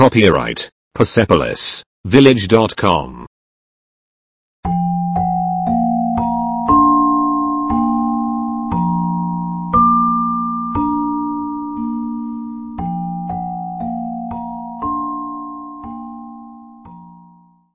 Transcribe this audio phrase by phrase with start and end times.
[0.00, 3.25] Copyright Persepolis Village.com.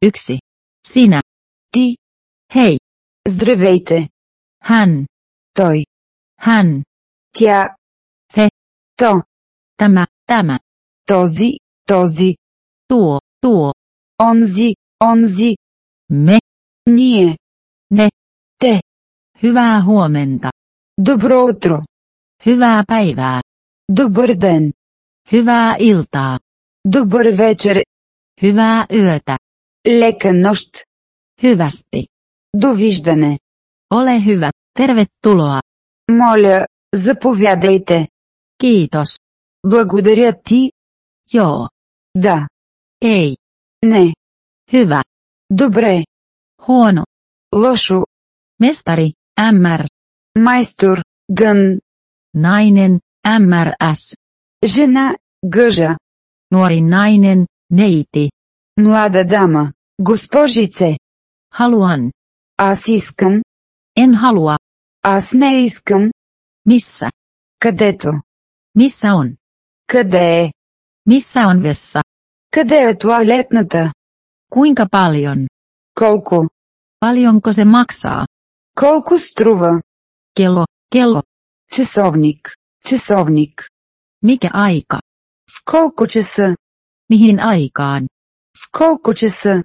[0.02, 0.38] Yksi.
[0.88, 1.20] Sinä.
[1.72, 1.94] Ти.
[2.54, 2.76] Hei.
[3.28, 4.08] Здравейте.
[4.62, 5.06] Hän.
[5.58, 5.84] Той.
[6.40, 6.82] Hän.
[7.38, 7.76] Тя.
[8.32, 8.48] Se.
[8.98, 9.22] То.
[9.78, 10.06] Tämä.
[10.26, 10.58] Tämä.
[11.06, 11.56] Този.
[11.87, 12.35] Този.
[12.87, 13.19] Tuo.
[13.41, 13.73] Tuo.
[14.19, 14.75] Онзи.
[15.03, 15.55] Онзи.
[16.11, 16.39] Me.
[16.89, 17.37] Ние.
[17.93, 18.09] Ne.
[18.59, 18.81] Те.
[19.43, 20.49] Hyvää huomenta.
[21.01, 21.83] Добро утро.
[22.45, 23.41] Hyvää päivää.
[23.91, 24.71] Добър ден.
[25.31, 26.39] Hyvää iltaa.
[26.87, 27.83] Добър вечер.
[28.41, 29.37] Hyvää yötä.
[29.87, 30.83] Лека нощ.
[31.43, 32.05] Hyvästi.
[32.57, 33.37] Довиждане.
[33.91, 34.49] Ole hyvä.
[34.79, 35.59] Tervetuloa.
[36.11, 38.07] Моля, заповядайте.
[38.63, 39.17] Kiitos.
[39.67, 40.69] Благодаря ти.
[41.33, 41.67] Joo.
[42.16, 42.48] Да.
[43.00, 43.36] Ei.
[43.84, 44.14] Не.
[44.72, 45.02] Hyvä.
[45.50, 46.04] Добре.
[46.62, 47.04] Huono.
[47.54, 48.04] Лошо.
[48.62, 49.12] Mestari.
[49.38, 49.86] MR.
[50.38, 50.98] Майстор.
[51.32, 51.80] Гън.
[52.34, 53.00] Nainen.
[53.26, 54.16] MRS.
[54.64, 55.16] Жена.
[55.44, 55.96] Гъжа.
[56.54, 57.46] Nuori nainen.
[57.72, 58.30] Neiti.
[58.80, 59.72] Млада дама.
[59.98, 60.96] Госпожице.
[61.54, 62.10] Haluan.
[62.56, 63.42] Аз искам.
[63.98, 64.58] En halua.
[65.02, 66.10] Аз не искам.
[66.66, 67.10] Missä?
[67.58, 68.10] Където.
[68.78, 69.36] Missä on?
[69.86, 70.52] Къде е?
[71.09, 72.01] Missä on vessa?
[72.51, 73.91] Къде е туалетната?
[74.49, 75.47] Kuinka paljon?
[75.99, 76.47] Колко?
[76.99, 78.25] Paljonko se maksaa?
[78.79, 79.81] Колко струва?
[80.37, 80.65] Kello.
[80.95, 81.21] Kello.
[81.73, 82.41] Часовник.
[82.87, 83.63] Часовник.
[84.25, 84.99] Mikä aika?
[85.49, 86.55] В колко часа?
[87.09, 88.07] Mihin aikaan?
[88.57, 89.63] В колко часа?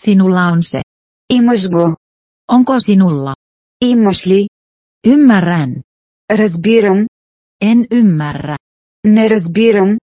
[0.00, 0.82] Sinulla on se.
[1.32, 1.96] Имаш го.
[2.52, 3.34] Onko sinulla?
[3.84, 4.48] Имаш ли?
[5.06, 5.82] Ymmärrän.
[6.30, 7.06] Разбирам.
[7.60, 8.56] En ymmärrä.
[9.06, 9.98] Не разбирам.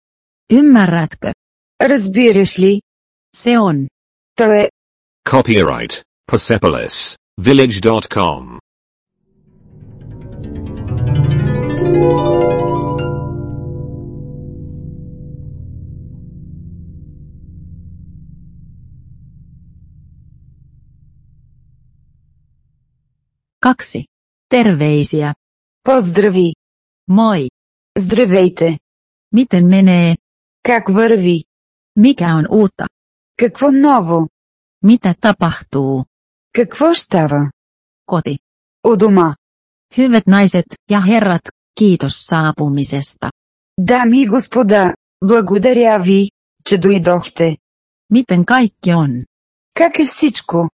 [0.53, 1.31] Ymmärrätkö?
[1.83, 2.81] Разбираш ли?
[3.35, 3.87] Se on.
[4.35, 4.69] То е.
[5.29, 6.01] Copyright
[6.31, 8.59] Persepolis Village.com.
[23.59, 24.03] Kaksi.
[24.49, 25.33] Terveisiä.
[25.83, 26.53] Поздрави.
[27.09, 27.47] Moi.
[27.99, 28.77] Здравейте.
[29.33, 30.15] Miten menee?
[30.68, 31.44] Как върви?
[31.98, 32.86] Mikä on uutta?
[33.36, 34.28] Какво ново?
[34.84, 36.04] Mitä tapahtuu?
[36.56, 37.50] Какво става?
[38.06, 38.36] Koti.
[38.86, 39.34] У дома.
[39.96, 41.42] Hyvät naiset ja herrat,
[41.78, 43.30] kiitos saapumisesta.
[43.80, 46.30] Дами и господа, благодаря ви,
[46.66, 47.56] че дойдохте.
[48.12, 49.24] Miten kaikki on?
[49.74, 50.68] Как е всичко?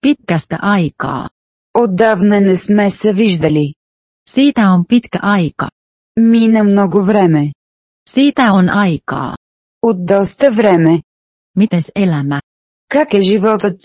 [0.00, 1.28] Pitkästä aikaa.
[1.74, 3.74] Отдавна не сме се виждали.
[4.28, 5.68] Siitä on pitkä aika.
[6.20, 7.52] Мина много време.
[8.09, 9.35] Siitä on aikaa.
[9.81, 11.01] От доста време.
[11.59, 12.39] Mites elämä?
[12.89, 13.77] Как е животът?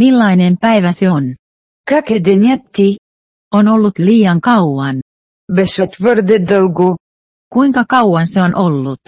[0.00, 1.36] Millainen päivä se on?
[1.84, 2.98] Как е денят ти?
[3.54, 5.00] On ollut liian kauan.
[5.52, 6.98] Беше твърде дълго.
[7.48, 9.00] Kuinka kauan se on ollut?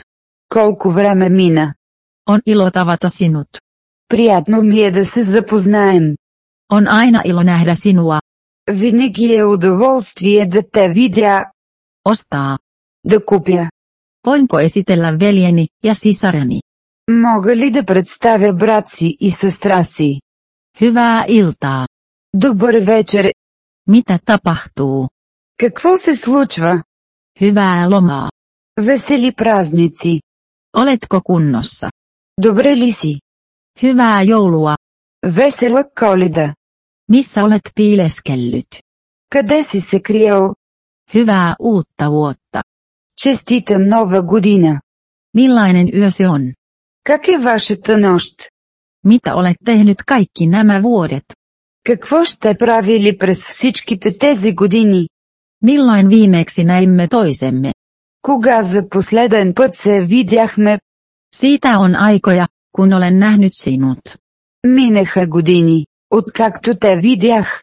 [0.49, 1.75] Колко време мина.
[2.29, 3.59] On ilo tavata sinut.
[4.09, 6.17] Приятно ми е да се запознаем.
[6.73, 8.21] On aina ilo nähdä sinua.
[8.71, 11.45] Винаги е удоволствие да те видя,
[12.05, 12.59] Ostaa.
[13.05, 13.71] да купя.
[14.27, 16.61] Voinko esitellä veljeni ja sisareni?
[17.11, 20.21] Мога ли да представя брат си и сестра си?
[20.81, 21.87] Hyvää iltaa.
[22.35, 23.35] Добър вечер.
[23.91, 25.09] Mitä tapahtuu?
[25.61, 26.83] Какво се случва?
[27.41, 28.29] Hyvää lomaa.
[28.81, 30.21] Весели празници.
[30.77, 31.91] Oletko kunnossa?
[32.41, 33.21] Добре ли си?
[33.83, 34.77] Hyvää joulua.
[35.27, 36.55] Весела коледа.
[37.09, 38.83] Missä olet piileskellyt?
[39.31, 40.55] Къде си се криел?
[41.15, 42.63] Hyvää uutta vuotta.
[43.17, 44.81] Честита нова година.
[45.35, 46.53] Millainen yö se on?
[47.05, 48.35] Как е вашата нощ?
[49.05, 51.25] Mitä olet tehnyt kaikki nämä vuodet?
[51.85, 55.09] Какво ще правили през всичките тези години?
[55.63, 57.73] Milloin viimeksi näimme toisemme?
[58.23, 60.79] Кога за последен път се видяхме?
[61.35, 64.01] Siitä on aikoja, kun olen nähnyt sinut.
[64.67, 67.63] Минаха години, откакто те видях.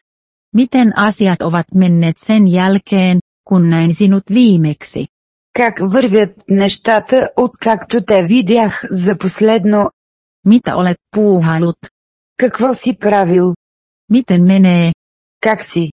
[0.53, 5.07] Miten asiat ovat menneet sen jälkeen, kun näin sinut viimeksi?
[5.52, 9.90] Как вървят нещата, откакто те видях за последно?
[10.44, 11.90] Mitä olet puuhailut?
[12.36, 13.54] Какво си правил?
[14.12, 14.92] Miten menee?
[15.40, 15.92] Как си?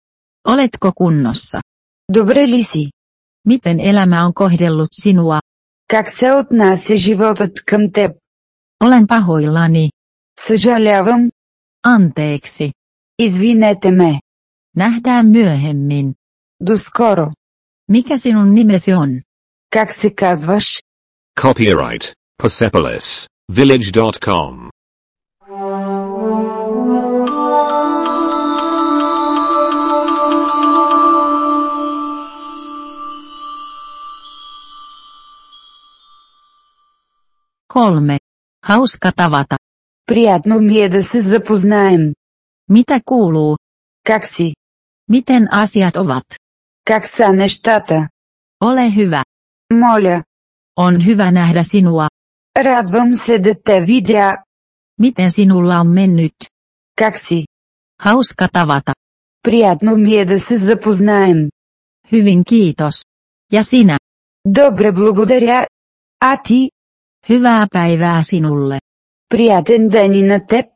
[0.48, 1.62] Oletko kunnossa?
[2.10, 2.92] Добре ли си?
[3.48, 5.42] Miten elämä on kohdellut sinua?
[5.88, 8.12] Как се отнася животът към теб?
[8.84, 9.90] Olen pahoillani.
[10.40, 11.32] Съжалявам,
[11.86, 12.72] Anteeksi.
[13.20, 14.20] извинете ме.
[14.76, 16.14] Nähdään myöhemmin.
[16.60, 17.32] До скоро.
[17.92, 19.22] Mikä sinun nimesi on?
[19.74, 20.82] Как се казваш?
[21.40, 24.70] Copyright Persepolis Village.com.
[37.68, 38.20] Kolme.
[38.66, 39.58] Hauska tavata.
[40.06, 42.14] Приятно ми е да се запознаем.
[42.70, 43.58] Mitä kuuluu?
[44.04, 44.54] Как си?
[45.12, 46.38] Miten asiat ovat?
[46.86, 48.08] Как са нещата?
[48.64, 49.24] Ole hyvä.
[49.73, 50.23] Моля.
[50.77, 52.09] On hyvä nähdä sinua.
[52.59, 54.37] Радвам се да те видя.
[54.99, 56.37] Miten sinulla on mennyt?
[57.01, 57.47] Как си?
[58.03, 58.93] Hauska tavata.
[59.43, 61.49] Приятно ми е да се запознаем.
[62.13, 63.05] Hyvin kiitos.
[63.53, 63.99] Ja sinä?
[64.49, 65.67] Добре благодаря.
[66.21, 66.71] А ти?
[67.29, 68.79] Hyvää päivää sinulle.
[69.29, 70.67] Приятен ден и на теб.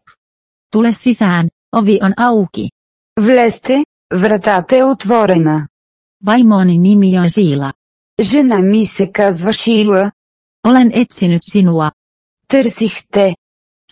[0.73, 2.69] Tule sisään, ovi on auki.
[3.21, 3.85] Влезте,
[4.15, 5.69] вратата е отворена.
[6.27, 7.73] Vaimoni nimi on Siila.
[8.21, 10.13] Жена ми се казва Шила.
[10.67, 11.93] Olen etsinyt sinua.
[12.49, 13.35] Търсих те.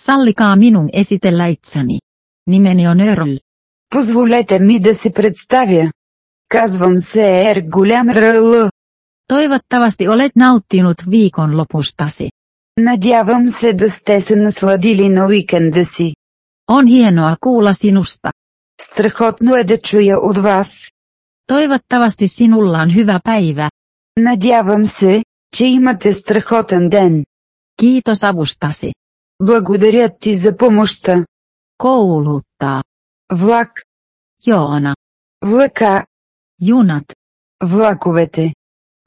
[0.01, 1.99] Sallikaa minun esitellä itseni.
[2.47, 3.39] Nimeni on Earl.
[3.89, 5.93] Позволете ми да се представя.
[6.49, 8.71] Казвам се Ер Голям РЛ.
[9.33, 12.31] Toivottavasti olet nauttinut viikonlopustasi.
[12.77, 16.15] Надявам се да сте се насладили на уикенда си.
[16.71, 18.33] On hienoa kuulla sinusta.
[18.83, 20.91] Страхотно е да чуя от вас.
[21.47, 23.69] Toivottavasti sinulla on hyvä päivä.
[24.18, 25.24] Надявам се,
[25.54, 27.26] че имате страхотен ден.
[27.82, 28.94] Kiitos avustasi.
[29.42, 31.26] Благодаря ти за помощта.
[31.78, 32.84] Kouluttaa.
[33.32, 33.84] Влак,
[34.48, 34.96] Joona.
[35.46, 36.06] влака,
[36.62, 37.14] Junat.
[37.64, 38.54] влаковете,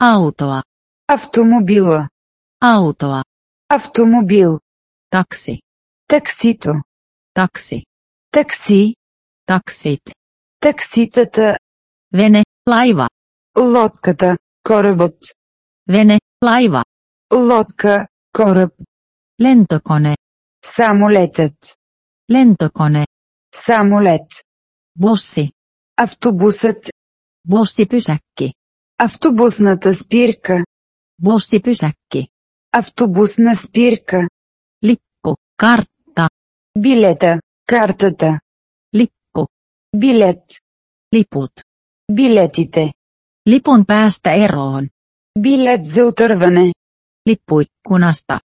[0.03, 0.63] Autoa.
[1.09, 2.09] автомобила,
[2.61, 3.23] Autoa.
[3.69, 4.61] автомобил,
[5.11, 5.61] Taksi.
[6.09, 6.73] таксито,
[7.35, 7.83] Taksi.
[8.33, 8.95] такси,
[9.47, 10.13] Taksit.
[10.61, 11.59] такситата,
[12.15, 12.45] Vene.
[12.69, 13.09] Laiva.
[13.59, 14.37] лодката,
[14.69, 15.17] корабът,
[15.93, 16.21] Vene.
[16.45, 16.83] Laiva.
[17.33, 18.73] лодка, кораб,
[19.43, 20.17] Lentokone.
[20.65, 21.57] самолетът,
[22.33, 23.07] Lentokone.
[23.55, 24.29] самолет,
[25.01, 25.51] Bussi.
[25.97, 26.91] автобусът,
[27.49, 28.53] Bussipysäkki.
[28.99, 30.65] автобусната спирка,
[31.23, 32.29] Bussipysäkki.
[32.73, 34.29] автобусна спирка,
[34.85, 35.37] Lippu.
[35.63, 36.29] Kartta.
[36.79, 38.41] билета, картата,
[38.95, 39.47] Lippu.
[39.97, 40.45] билет,
[41.15, 41.63] Liput.
[42.13, 42.93] билетите,
[43.50, 44.88] Lipun päästä eroon.
[45.40, 46.72] билет за отърване,
[47.30, 48.40] Lippuikkunasta.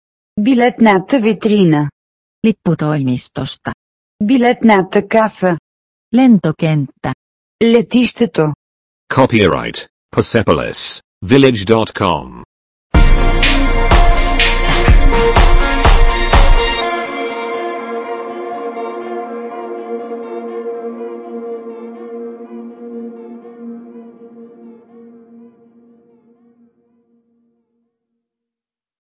[0.41, 1.91] билетната витрина,
[2.47, 3.73] Lipputoimistosta.
[4.25, 5.59] билетната каса,
[6.15, 7.12] Lentokenttä.
[7.62, 8.53] летището.
[9.15, 9.87] Copyright
[10.17, 12.43] Persepolis Village.com.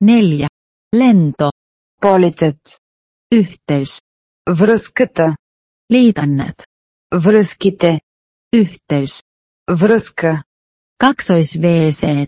[0.01, 0.47] Neljä.
[0.95, 1.49] Lento.
[2.01, 2.59] Полетът,
[3.35, 4.01] Yhteys.
[4.49, 5.35] връзката,
[5.93, 6.63] Liitännät.
[7.13, 7.99] връзките,
[8.55, 9.23] Yhteys.
[9.71, 10.43] връзка,
[11.03, 12.27] Kaksois-WC.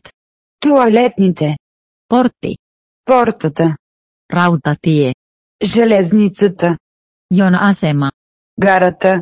[0.60, 1.58] туалетните,
[2.14, 2.56] Portti.
[3.06, 3.76] портата,
[4.34, 5.14] Rautatie.
[5.64, 6.78] железницата,
[7.34, 8.12] Jona-asema.
[8.62, 9.22] гарата,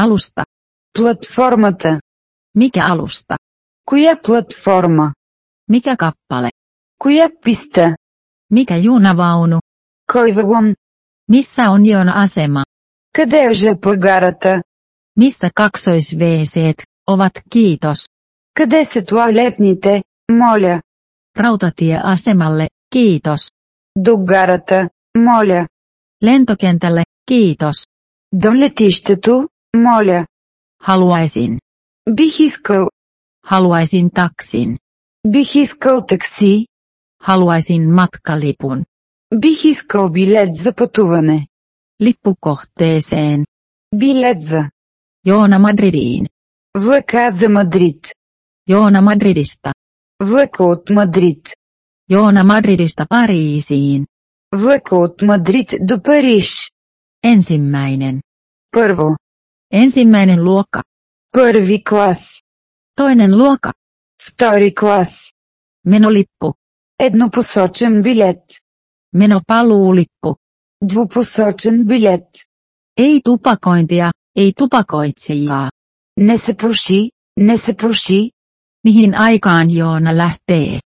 [0.00, 0.44] Alusta.
[0.98, 2.00] платформата.
[2.58, 3.36] Mikä alusta?
[3.90, 5.12] Коя платформа?
[5.70, 6.50] Mikä kappale?
[6.98, 7.96] Коя писта?
[8.54, 9.58] Mikä junavaunu?
[10.12, 10.74] Кой вагон?
[11.32, 12.62] Missä on jona-asema?
[13.12, 14.62] Къде е жп гарата?
[15.20, 16.74] Missä kaksois-WC
[17.10, 18.08] ovat kiitos?
[18.54, 20.02] Къде са туалетните?
[20.32, 20.80] Моля.
[21.36, 23.42] Rautatieasemalle, kiitos.
[23.96, 25.68] До гарата, моля.
[26.24, 27.86] Lentokentälle, kiitos.
[28.32, 30.26] До летището, моля.
[30.86, 31.58] Haluaisin.
[32.10, 32.88] Бих искал,
[33.50, 34.78] Haluaisin taksin.
[35.26, 36.66] бих искал такси,
[37.22, 38.84] Haluaisin matkalipun.
[39.34, 41.48] бих искал билет за пътуване.
[42.02, 43.44] Lippukohteeseen.
[43.94, 44.70] Билет за
[45.26, 46.26] Joona Madridiin.
[46.76, 48.06] влака за Мадрид.
[48.70, 49.72] Joona Madridista.
[50.22, 51.48] Влака от Мадрид.
[52.10, 54.06] Joona Madridista Pariisiin.
[54.54, 56.70] Влака от Мадрид до Париж.
[57.24, 58.20] Ensimmäinen.
[58.70, 59.16] Първо.
[59.72, 60.82] Ensimmäinen luokka.
[61.32, 62.40] Първи клас.
[62.96, 63.72] Toinen luokka.
[64.22, 65.32] Втори клас.
[65.84, 66.54] Menolippu.
[66.99, 68.43] Еднопосочен билет.
[69.15, 70.35] Menopaluulippu.
[70.89, 72.29] Двупосочен билет.
[72.97, 75.69] Ei tupakointia, ei tupakoitsijaa.
[76.17, 78.31] Не се пуши, не се пуши.
[78.87, 80.79] Mihin aikaan Joona lähtee?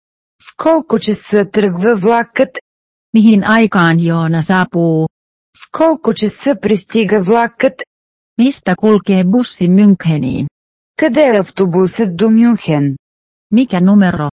[0.44, 2.50] В колко часа тръгва влакът?
[3.14, 5.08] Mihin aikaan Joona saapuu?
[5.58, 7.74] В колко часа пристига влакът?
[8.42, 10.48] Mistä kulkee bussi Müncheniin?
[10.98, 12.96] Къде е автобусът до Мюнхен?
[13.52, 14.30] Mikä numero?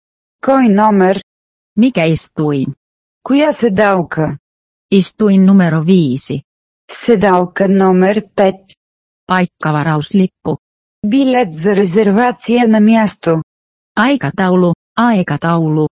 [0.45, 1.23] Кой номер?
[1.76, 2.74] Mikä istuin?
[3.28, 4.36] Коя седалка?
[4.90, 6.42] Istuin numero viisi.
[6.92, 8.74] Седалка номер 5.
[9.26, 10.56] Paikkavarauslippu.
[11.06, 13.42] Билет за резервация на място.
[13.98, 15.86] Aikataulu, aikataulu.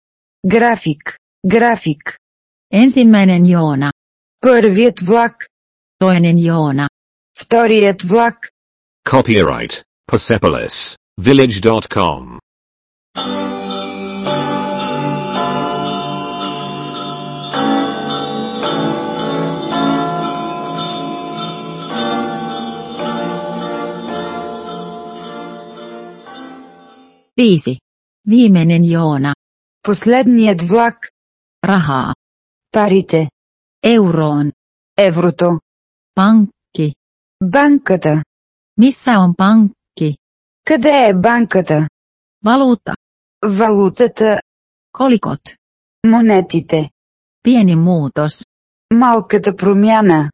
[0.47, 1.17] График.
[1.47, 2.17] График.
[2.73, 3.91] Ensimmäinen joona.
[4.39, 5.47] Първият влак.
[6.03, 6.87] Toinen joona.
[7.39, 8.49] Вторият влак.
[9.09, 12.39] Copyright Persepolis Village.com.
[27.37, 27.77] Viisi.
[28.29, 29.33] Viimeinen joona.
[29.87, 30.97] Последният влак.
[31.63, 32.13] Rahaa.
[32.71, 33.29] Парите.
[33.83, 34.51] Euroon.
[34.97, 35.59] Еврото.
[36.19, 36.93] Pankki.
[37.43, 38.23] Банката.
[38.81, 40.15] Missä on pankki?
[40.65, 41.87] Къде е банката?
[42.45, 42.93] Valuutta.
[43.45, 44.41] Валутата.
[44.97, 45.41] Kolikot.
[46.07, 46.89] Монетите.
[47.43, 48.45] Pieni muutos.
[48.93, 50.31] Малката промяна.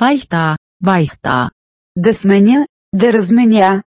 [0.00, 1.50] Vaihtaa, vaihtaa.
[1.96, 3.82] Да сменя, да разменя.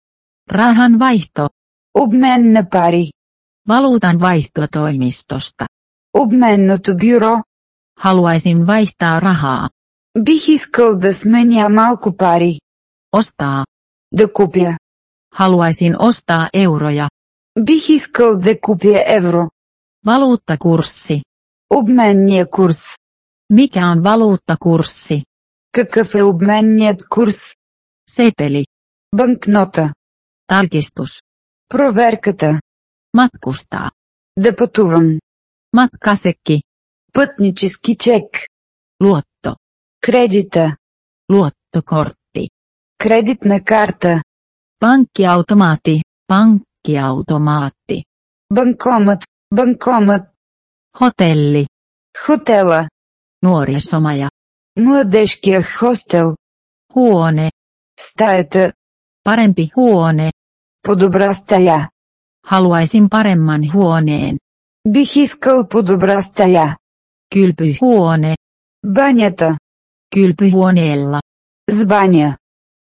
[0.50, 1.50] Rahan vaihto.
[1.94, 3.10] Обмен на пари.
[3.68, 5.66] Valuutan vaihtotoimistosta.
[6.14, 7.42] Обменното бюро.
[7.98, 9.70] Haluaisin vaihtaa rahaa.
[10.18, 12.58] Бих искал да сменя малко пари.
[13.16, 13.64] Ostaa.
[14.12, 14.78] Да купя.
[15.34, 17.08] Haluaisin ostaa euroja.
[17.60, 19.50] Бих искал да купя евро.
[20.06, 21.22] Valuuttakurssi.
[21.70, 22.82] Обменния курс.
[23.52, 25.22] Mikä on valuuttakurssi?
[25.72, 27.54] Какъв е обменният курс?
[28.10, 28.64] Seteli.
[29.16, 29.92] Банкнота.
[30.52, 31.22] Tarkistus.
[31.69, 32.59] Проверката.
[33.17, 33.91] Matkustaa.
[34.39, 35.19] Да пътувам.
[35.77, 36.61] Matkasekki.
[37.13, 38.25] Пътнически чек.
[39.03, 39.55] Luotto.
[40.01, 40.75] Кредита.
[41.31, 42.49] Luottokortti.
[42.97, 44.21] Кредитна карта.
[44.83, 46.01] Pankkiautomaatti.
[46.31, 47.97] Pankkiautomaatti.
[48.53, 49.21] Банкомат.
[49.55, 50.23] Банкомат.
[50.99, 51.67] Hotelli.
[52.17, 52.89] Хотела.
[53.45, 54.29] Nuorisomaja.
[54.75, 56.35] Младежкия хостел.
[56.93, 57.49] Huone.
[57.99, 58.73] Стаята.
[59.25, 60.31] Parempi huone.
[60.82, 61.90] По-добра стая.
[62.50, 64.38] Haluaisin paremman huoneen.
[64.88, 66.76] Бих искал по-добра стая.
[67.34, 68.34] Kylpyhuone.
[68.86, 69.58] Банята.
[70.14, 71.20] Kylpyhuoneella.
[71.70, 72.36] С баня.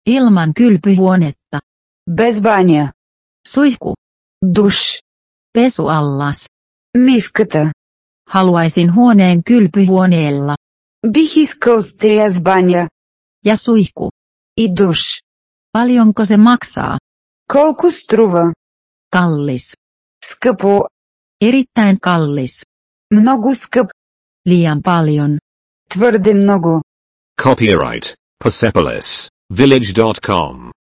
[0.07, 1.61] Ilman kylpyhuonetta.
[2.07, 2.93] Без баня.
[3.47, 3.95] Suihku.
[4.43, 5.03] Душ.
[5.53, 6.47] Pesuallas.
[6.97, 7.73] Мивката.
[8.29, 10.55] Haluaisin huoneen kylpyhuoneella.
[11.07, 12.89] Бих искал стея с баня.
[13.45, 14.11] Ja suihku.
[14.57, 15.23] И душ.
[15.73, 16.99] Paljonko se maksaa?
[17.47, 18.53] Колко струва?
[19.17, 19.77] Kallis.
[20.25, 20.85] Скъпо.
[21.43, 22.65] Erittäin kallis.
[23.11, 23.91] Много скъп.
[24.49, 25.39] Liian paljon.
[25.91, 26.83] Твърде много.
[27.43, 30.74] Copyright Persepolis Village.com.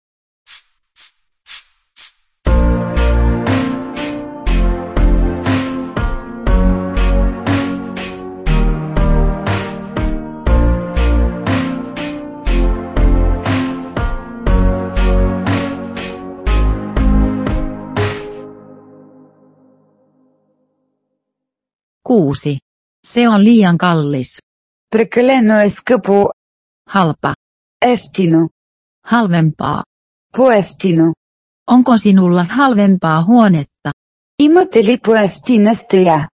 [22.14, 22.58] Kuusi.
[23.06, 24.38] Se on liian kallis.
[24.90, 26.30] Прекалено е скъпо.
[26.90, 27.34] Halpa.
[27.82, 28.50] Ефтино.
[29.06, 29.82] Halvempaa.
[30.32, 31.14] По-ефтино.
[31.70, 33.90] Onko sinulla halvempaa huonetta?
[34.38, 36.28] Имате ли по-ефтина стея?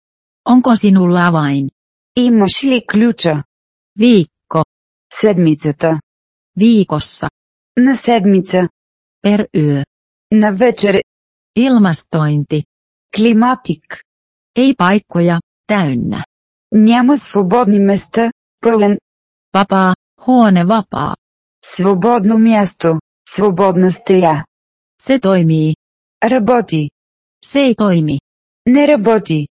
[0.49, 1.69] Onko sinulla avain?
[2.17, 3.43] Имаш ли ключа?
[3.99, 4.63] Viikko.
[5.13, 5.99] Седмицата.
[6.59, 7.29] Viikossa.
[7.77, 8.69] На седмица.
[9.25, 9.83] Per yö.
[10.31, 10.95] На вечер.
[11.59, 12.63] Ilmastointi.
[13.15, 14.03] Климатик.
[14.55, 15.39] Ei paikkoja.
[15.68, 16.24] Täynnä.
[16.72, 18.30] Няма свободни места.
[18.60, 18.98] Пълен.
[19.54, 19.94] Vapaa.
[20.20, 21.14] Huone vapaa.
[21.64, 23.00] Свободно място.
[23.28, 24.44] Свободна стея.
[25.02, 25.74] Se toimii.
[26.24, 26.90] Работи.
[27.44, 28.18] Se ei toimi.
[28.66, 29.48] Не работи.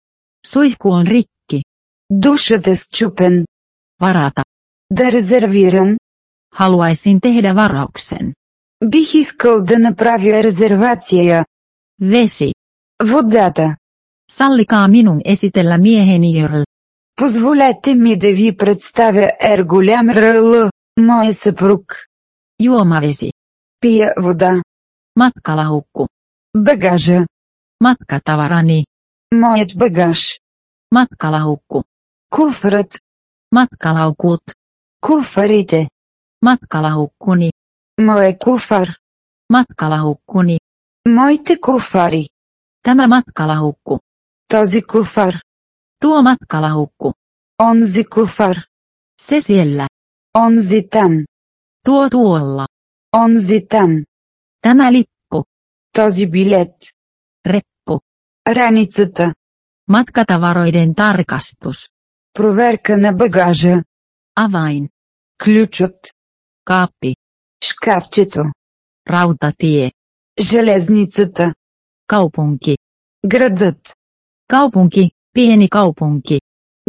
[0.47, 1.62] Suihku on rikki.
[2.11, 3.45] Душът е счупен.
[4.00, 4.45] Varata.
[4.92, 5.97] Да резервирам.
[6.54, 8.33] Haluaisin tehdä varauksen.
[8.85, 11.45] Бих искал да направя резервация.
[12.02, 12.52] Vesi.
[13.04, 13.76] Водата.
[14.32, 16.63] Sallikaa minun esitellä mieheni Jörl.
[17.22, 22.08] Позволете ми да ви представя Ер голям РЛ, моя съпруг.
[22.63, 23.32] Juomavesi.
[23.82, 24.62] Пия вода.
[25.20, 26.08] Matkalaukku.
[26.58, 27.25] Багажа.
[27.84, 28.84] Matkatavarani.
[29.36, 30.39] Моят багаж.
[30.96, 31.84] Matkalaukku.
[32.30, 32.92] Куфрът.
[33.56, 34.44] Matkalaukut.
[35.01, 35.88] Куфарите.
[36.46, 37.50] Matkalaukkuni.
[38.01, 38.88] Мое куфар.
[39.54, 40.58] Matkalaukkuni.
[41.16, 42.27] Моите куфари.
[42.84, 44.00] Tämä matkalaukku.
[44.52, 45.35] Този куфар.
[46.00, 47.09] Tuo matkalaukku.
[47.68, 48.56] Онзи куфар.
[49.26, 49.87] Se siellä.
[50.44, 51.25] Онзи там.
[51.87, 52.66] Tuo tuolla.
[53.16, 54.04] Онзи там.
[54.66, 55.44] Tämä lippu.
[55.97, 56.76] Този билет.
[57.49, 57.99] Reppu.
[58.49, 59.35] Раницата.
[59.90, 61.88] Matkatavaroiden tarkastus.
[62.32, 63.82] Проверка на багажа.
[64.40, 64.88] Avain.
[65.44, 65.99] Ключът.
[66.64, 67.14] Kaappi.
[67.64, 68.42] Шкафчето.
[69.11, 69.90] Rautatie.
[70.40, 71.54] Железницата.
[72.06, 72.76] Kaupunki.
[73.26, 74.01] Градът.
[74.51, 75.12] Kaupunki.
[75.34, 76.39] Pieni kaupunki.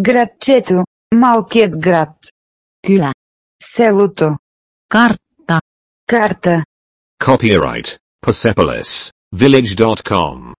[0.00, 0.84] Градчето.
[1.14, 2.16] Малкият град.
[2.86, 3.12] Kylä.
[3.62, 4.36] Селото.
[4.94, 5.60] Kartta.
[6.10, 6.64] Карта.
[7.24, 10.54] Copyright Persepolis Village.com.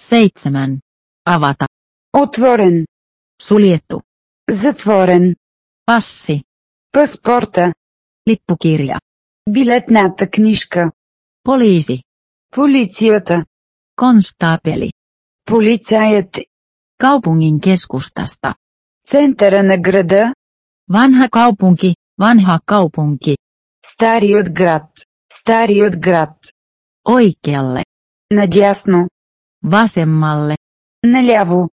[0.00, 0.80] Seitsemän.
[1.24, 1.66] Avata.
[2.12, 2.84] Отворен.
[3.42, 4.00] Suljettu.
[4.50, 5.34] Затворен.
[5.86, 6.42] Passi.
[6.92, 7.72] Паспорта.
[8.28, 8.98] Lippukirja.
[9.50, 10.90] Билетната книжка.
[11.48, 12.02] Poliisi.
[12.50, 13.44] Полицията.
[13.96, 14.90] Konstaapeli.
[15.44, 16.38] Полицаят.
[16.98, 18.54] Kaupungin keskustasta.
[19.06, 20.34] Центъра на града.
[20.90, 21.94] Vanha kaupunki.
[22.20, 23.36] Vanha kaupunki.
[23.86, 24.90] Старият град.
[25.32, 26.36] Старият град.
[27.08, 27.84] Oikealle.
[28.30, 29.08] Надясно.
[29.64, 30.56] Vasemmalle.
[31.04, 31.68] Наляво.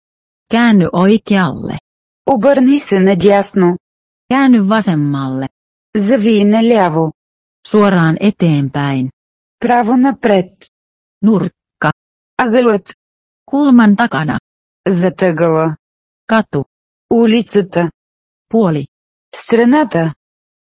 [0.52, 1.78] Käänny oikealle.
[2.26, 3.78] Обърни се надясно.
[4.32, 5.49] Käänny vasemmalle.
[5.95, 7.13] Зави наляво.
[7.67, 9.09] Suoraan eteenpäin.
[9.59, 10.51] Право напред.
[11.25, 11.91] Nurkka.
[12.37, 12.93] Ъгълът.
[13.45, 14.39] Kulman takana.
[14.87, 15.75] Зад ъгъла.
[16.27, 16.63] Katu.
[17.13, 17.91] Улицата.
[18.49, 18.87] Puoli.
[19.35, 20.13] Страната.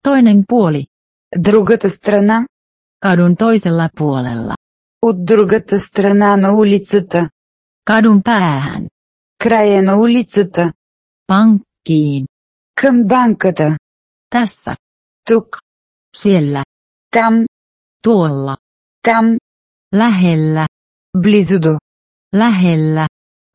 [0.02, 0.86] Toinen puoli.
[1.36, 2.46] Другата страна.
[3.00, 4.54] Kadun toisella puolella.
[5.02, 7.30] От другата страна на улицата.
[7.84, 8.88] Kadun päähän.
[9.38, 10.72] Края на улицата.
[11.26, 12.26] Pankkiin.
[12.74, 13.76] Към банката.
[14.30, 14.76] Tässä.
[15.29, 15.57] Тук.
[16.15, 16.63] Siellä.
[17.15, 17.45] Там.
[18.03, 18.55] Tuolla.
[19.07, 19.25] Там.
[19.95, 20.65] Lähellä.
[21.17, 21.77] Близо до.
[22.35, 23.07] Lähellä.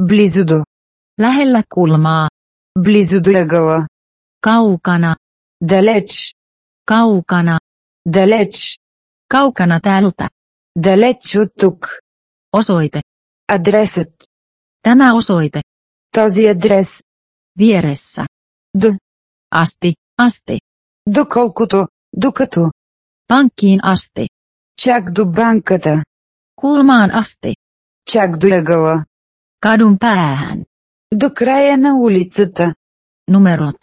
[0.03, 0.63] Близо до.
[1.21, 2.29] Lähellä kulmaa.
[2.85, 3.87] Близо до ъгъла.
[4.47, 5.17] Kaukana.
[5.65, 6.33] Далеч.
[6.91, 7.59] Kaukana.
[8.09, 8.77] Далеч.
[9.33, 10.29] Kaukana täältä.
[10.79, 11.87] Далеч от тук.
[12.53, 13.01] Osoite.
[13.53, 14.15] Адресът.
[14.83, 15.61] Tämä osoite.
[16.17, 17.03] Този адрес.
[17.59, 18.27] Vieressä.
[18.83, 18.89] До.
[19.51, 19.93] Asti.
[20.19, 20.59] Asti.
[21.08, 21.88] Доколкото.
[22.14, 22.72] Докато.
[23.28, 24.28] Pankkiin asti.
[24.78, 26.04] Чак до банката.
[26.56, 27.56] Kulmaan asti.
[28.06, 29.06] Чак до ъгъла.
[29.66, 30.64] Kadun päähän.
[31.14, 32.76] До края на улицата.
[33.32, 33.78] Numerot.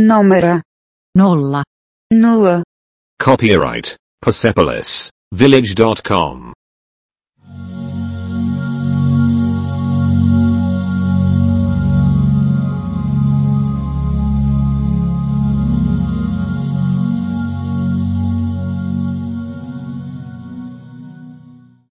[0.00, 0.62] Номера.
[1.18, 1.64] Nolla.
[2.14, 2.64] Нула.
[3.22, 6.57] Copyright Persepolis Village.com.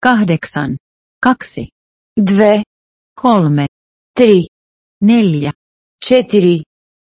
[0.07, 0.77] kahdeksan,
[1.19, 1.63] kaksi,
[2.29, 2.63] dve,
[3.21, 3.65] kolme,
[4.19, 4.47] tri,
[5.03, 5.51] neljä,
[6.05, 6.61] četiri,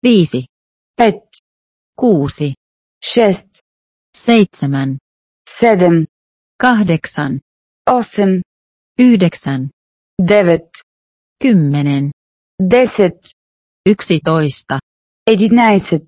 [0.03, 0.45] viisi,
[0.97, 1.23] pet,
[1.99, 2.53] kuusi,
[3.05, 3.51] šest,
[4.17, 4.97] seitsemän,
[5.59, 6.05] sedem,
[6.63, 7.39] kahdeksan,
[7.89, 8.41] osem,
[8.99, 9.69] yhdeksän,
[10.27, 10.69] devet,
[11.43, 12.11] kymmenen,
[12.69, 13.21] deset,
[13.89, 14.79] yksitoista,
[15.31, 16.07] edinäiset,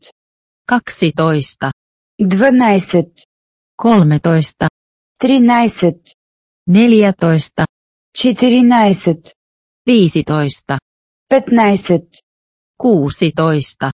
[0.70, 1.72] kaksitoista,
[2.30, 3.14] dvanaiset,
[3.76, 4.68] kolmetoista,
[5.22, 6.15] trinaiset,
[6.67, 7.65] Neljätoista.
[8.19, 9.35] Четиринайсет.
[9.87, 10.79] Viisitoista.
[11.29, 12.09] Петнайсет.
[12.77, 13.91] Kuusitoista.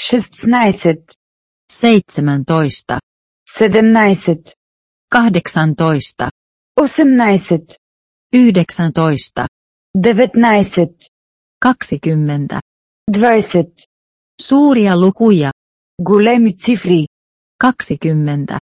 [0.00, 1.12] Шестнайсет.
[1.72, 2.98] Seitsemäntoista.
[3.46, 4.54] Седемнайсет.
[5.10, 6.30] Kahdeksantoista.
[6.76, 7.76] Осемнайсет.
[8.32, 9.46] Yhdeksäntoista.
[9.94, 10.96] Деветнайсет.
[11.60, 12.60] Kaksikymmentä.
[13.10, 13.74] Двайсет.
[14.40, 15.50] Suuria lukuja.
[16.02, 17.06] Големи цифри.
[17.58, 18.58] Kaksikymmentä.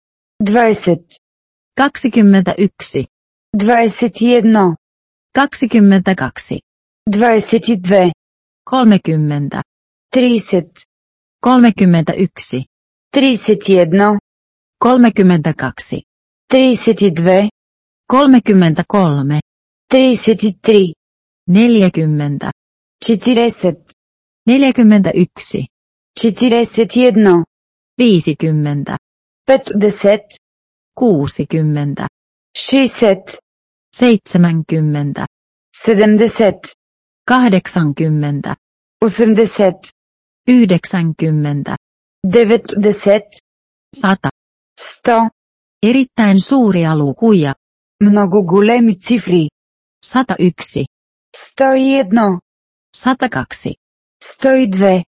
[0.44, 1.04] Двайсет.
[1.76, 3.06] Kaksikymmentäyksi.
[3.51, 4.75] 21.
[5.33, 5.81] 22.
[5.81, 6.51] 22.
[7.07, 8.13] 30.
[9.01, 9.63] 30.
[10.11, 10.93] 31.
[11.49, 12.03] 31.
[12.05, 12.65] 32.
[13.11, 14.19] 32.
[14.79, 16.05] 33.
[16.47, 17.49] 33.
[18.07, 18.83] 40.
[18.85, 18.85] 40.
[18.85, 18.85] 41.
[18.85, 19.41] 41.
[19.89, 20.93] 50.
[29.45, 29.73] 50.
[30.95, 32.09] 60.
[32.57, 33.37] Seiset.
[33.95, 35.25] Seitsemänkymmentä.
[35.83, 36.59] Sedemdeset.
[37.27, 38.55] Kahdeksankymmentä.
[39.05, 39.75] Osemdeset.
[40.47, 41.75] Yhdeksänkymmentä.
[42.33, 43.25] Devetdeset.
[44.01, 44.29] Sata.
[44.81, 45.27] Sto.
[45.83, 47.53] Erittäin suuria lukuja.
[48.03, 49.47] Много големи цифри.
[50.05, 50.85] 101.
[51.35, 52.39] 101.
[52.93, 53.73] 102.
[54.23, 55.03] 102.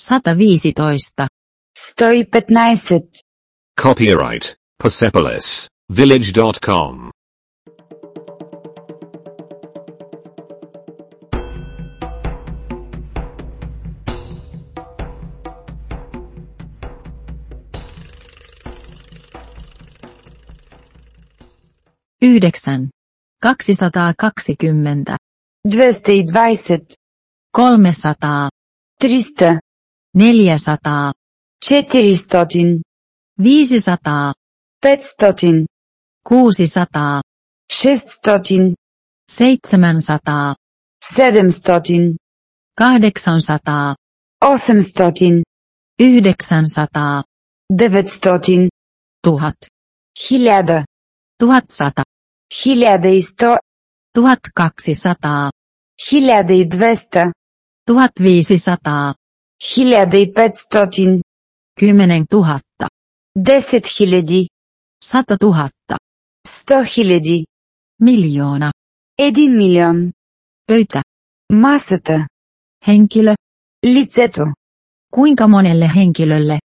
[0.00, 1.28] 115.
[2.32, 3.04] petnaiset.
[3.80, 5.68] Copyright, Persepolis.
[5.92, 7.10] Village.com.
[22.22, 22.90] Yhdeksän.
[23.40, 25.16] 220, 220,
[25.64, 26.88] 300,
[29.00, 29.60] 300,
[30.14, 31.12] 400,
[31.62, 32.82] 400,
[33.38, 34.34] 500,
[34.82, 35.66] 500,
[36.24, 37.22] 600,
[37.70, 38.74] 600,
[39.28, 40.56] 700,
[41.00, 42.16] 700,
[42.78, 43.94] 800,
[44.40, 45.42] 800,
[49.22, 50.84] 900,
[51.38, 52.04] 900, 1000,
[52.48, 53.60] 1000, 1100,
[55.98, 57.32] 1100, 1200,
[57.86, 59.14] 1200, 1500,
[59.58, 60.20] 1500,
[61.76, 62.60] 10 000,
[63.36, 64.48] 10 000,
[65.00, 65.70] 100 000,
[66.69, 67.43] 100 000,
[68.01, 68.71] miljoona,
[69.19, 70.11] 1 милион.
[70.67, 71.01] pöytä,
[71.53, 72.27] Масата,
[72.87, 73.33] henkilö,
[73.85, 74.43] лицето.
[75.13, 76.59] kuinka monelle henkilölle,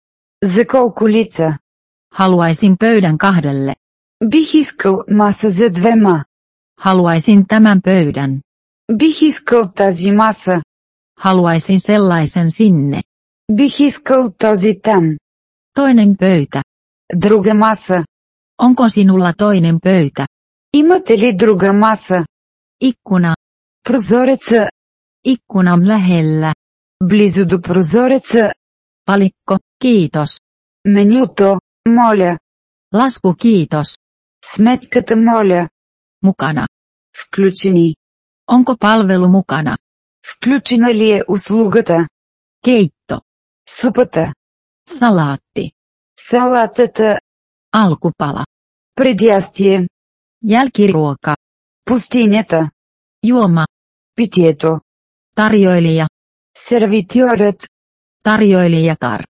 [0.45, 1.59] За колко лица?
[2.13, 3.75] haluaisin pöydän kahdelle,
[4.25, 6.25] Бих искал маса за двема.
[6.81, 8.41] haluaisin tämän pöydän,
[8.93, 10.61] Бих искал тази маса.
[11.19, 13.01] haluaisin sellaisen sinne,
[13.53, 15.17] Бих искал този там.
[15.79, 16.63] toinen pöytä,
[17.17, 18.05] Друга маса.
[18.63, 20.27] onko sinulla toinen pöytä,
[20.77, 22.25] Имате ли друга маса?
[22.85, 23.35] ikkuna,
[23.89, 24.69] Прозореца.
[25.25, 26.53] ikkunan lähellä,
[27.05, 28.53] Близо до прозореца.
[29.07, 30.37] palikko, kiitos,
[30.89, 31.59] Менюто.
[31.89, 32.39] Моля.
[32.95, 33.89] lasku kiitos,
[34.45, 35.69] Сметката моля.
[36.25, 36.67] mukana,
[37.17, 37.95] Включени.
[38.51, 39.77] onko palvelu mukana,
[40.27, 42.09] Включена ли е услугата?
[42.67, 43.21] keitto,
[43.69, 44.33] Супата.
[44.89, 45.71] salaatti,
[46.21, 47.19] Салатата.
[47.75, 48.45] alkupala,
[48.95, 49.87] Предястие.
[50.45, 51.35] jälkiruoka,
[51.85, 52.71] Пустинята.
[53.27, 53.65] juoma,
[54.17, 54.81] Питието.
[55.37, 56.07] tarjoilija,
[56.59, 57.67] Сервитьорът.
[58.23, 59.25] tarjoilijatar,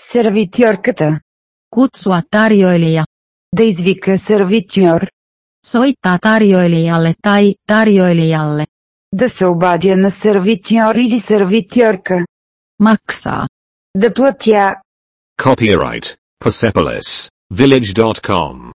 [0.00, 1.20] Сервитьорката.
[1.70, 3.04] kutsua tarjoilija,
[3.56, 5.06] Да извика сервитьор.
[5.66, 8.64] soittaa tarjoilijalle tai tarjoilijalle,
[9.12, 12.24] Да се обадя на сервитьор или сервитьорка.
[12.82, 13.46] maksaa,
[13.96, 14.74] Да платя.
[15.42, 18.70] Copyright Persepolis Village.com.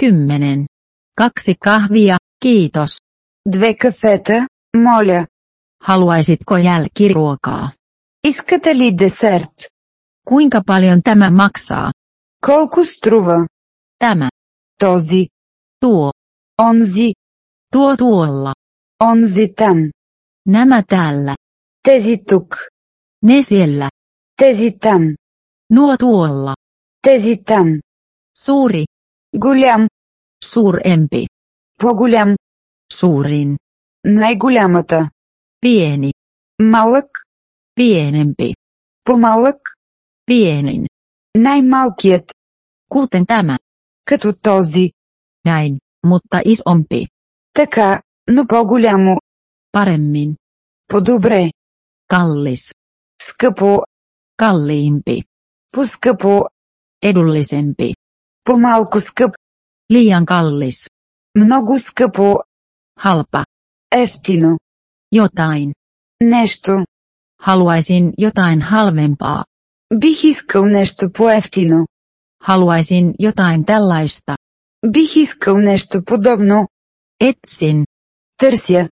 [0.00, 0.66] kymmenen,
[1.14, 2.96] kaksi kahvia, kiitos,
[3.52, 5.26] Две кафета, моля.
[5.82, 7.70] haluaisitko jälkiruokaa,
[8.24, 9.70] Искате ли десерт?
[10.28, 11.90] kuinka paljon tämä maksaa,
[12.46, 13.46] Колко струва?
[13.98, 14.28] tämä,
[14.80, 15.26] Този.
[15.80, 16.10] tuo,
[16.62, 17.12] Онзи.
[17.72, 18.52] tuo tuolla,
[19.04, 19.90] Онзи там.
[20.48, 21.34] nämä täällä,
[21.88, 22.56] Тези тук.
[23.24, 23.88] ne siellä,
[24.42, 25.02] Тези там.
[25.72, 26.54] nuo tuolla,
[27.06, 27.80] Тези там.
[28.38, 28.84] suuri,
[29.38, 29.86] Голям.
[30.44, 31.26] suurempi,
[31.82, 32.36] По-голям.
[32.92, 33.56] suurin,
[34.06, 35.08] Най-голямата.
[35.60, 36.10] pieni,
[36.62, 37.10] Малък.
[37.80, 38.52] pienempi,
[39.04, 39.60] По-малък.
[40.26, 40.86] pienin,
[41.38, 42.24] Най-малкият.
[42.92, 43.56] kuten tämä,
[44.04, 44.90] Като този.
[45.48, 47.06] näin, mutta isompi,
[47.54, 49.16] Така, но по-голямо.
[49.76, 50.36] paremmin,
[50.92, 51.50] По-добре.
[52.12, 52.72] kallis,
[53.22, 53.82] Скъпо.
[54.42, 55.22] kalliimpi,
[55.76, 56.44] По-скъпо.
[57.02, 57.94] edullisempi,
[58.44, 59.32] По-малко скъп.
[59.92, 60.88] liian kallis,
[61.38, 62.38] Много скъпо.
[62.98, 63.44] halpa,
[63.92, 64.58] Ефтино.
[65.16, 65.72] jotain,
[66.22, 66.84] Нещо.
[67.42, 69.44] haluaisin jotain halvempaa,
[69.94, 71.86] Бих искал нещо по-ефтино.
[72.44, 74.36] haluaisin jotain tällaista,
[74.86, 76.68] Бих искал нещо подобно.
[77.24, 77.84] etsin,
[78.42, 78.88] Търся.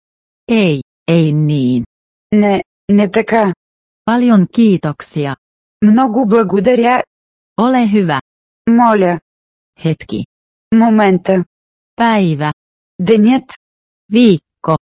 [0.51, 1.83] ei, ei niin,
[2.35, 3.53] Не, не така.
[4.05, 5.35] paljon kiitoksia,
[5.85, 7.03] Много благодаря.
[7.57, 8.19] ole hyvä,
[8.69, 9.19] Моля.
[9.85, 10.23] hetki,
[10.75, 11.43] Момента.
[11.95, 12.51] päivä,
[13.07, 13.43] Денят.
[14.13, 14.75] viikko,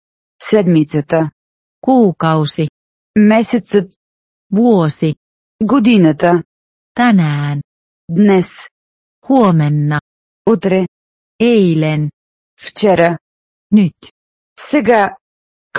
[0.50, 1.30] Седмицата.
[1.82, 2.68] kuukausi,
[3.20, 3.94] Месецът.
[4.56, 5.13] vuosi,
[5.63, 6.42] Годината.
[6.96, 7.60] tänään,
[8.12, 8.68] Днес.
[9.30, 10.00] huomenna,
[10.50, 10.86] Утре.
[11.44, 12.10] eilen,
[12.60, 13.18] Вчера.
[13.74, 13.98] nyt.
[14.72, 15.10] Сега.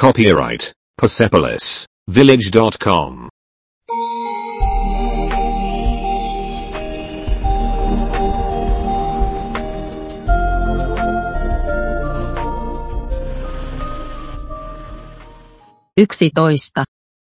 [0.00, 3.28] Copyright Persepolis Village.com.
[15.96, 16.84] Yksitoista.